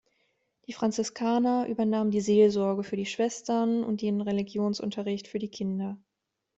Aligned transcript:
Die 0.65 0.73
Franziskaner 0.73 1.67
übernahmen 1.69 2.09
die 2.09 2.21
Seelsorge 2.21 2.83
für 2.83 2.95
die 2.95 3.05
Schwestern 3.05 3.83
und 3.83 4.01
den 4.01 4.21
Religionsunterricht 4.21 5.27
für 5.27 5.37
die 5.37 5.47
Kinder. 5.51 5.95